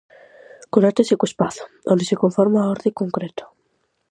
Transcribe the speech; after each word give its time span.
Conéctase 0.73 1.17
co 1.19 1.29
espazo, 1.31 1.63
onde 1.93 2.07
se 2.09 2.19
conforma 2.23 2.59
a 2.61 2.69
orde 2.75 2.97
concreta. 3.01 3.45